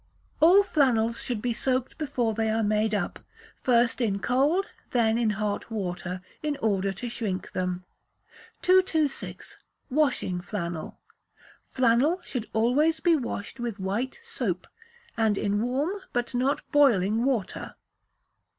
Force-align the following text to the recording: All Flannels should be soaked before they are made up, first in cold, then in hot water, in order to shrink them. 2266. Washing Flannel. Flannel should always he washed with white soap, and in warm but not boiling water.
All 0.39 0.63
Flannels 0.63 1.21
should 1.21 1.43
be 1.43 1.53
soaked 1.53 1.99
before 1.99 2.33
they 2.33 2.49
are 2.49 2.63
made 2.63 2.95
up, 2.95 3.19
first 3.61 4.01
in 4.01 4.17
cold, 4.17 4.65
then 4.89 5.15
in 5.19 5.29
hot 5.29 5.69
water, 5.69 6.23
in 6.41 6.57
order 6.57 6.91
to 6.93 7.07
shrink 7.07 7.51
them. 7.51 7.85
2266. 8.63 9.59
Washing 9.91 10.41
Flannel. 10.41 10.97
Flannel 11.71 12.19
should 12.23 12.49
always 12.51 12.99
he 13.05 13.15
washed 13.15 13.59
with 13.59 13.77
white 13.79 14.19
soap, 14.23 14.65
and 15.15 15.37
in 15.37 15.61
warm 15.61 16.01
but 16.13 16.33
not 16.33 16.63
boiling 16.71 17.23
water. 17.23 17.75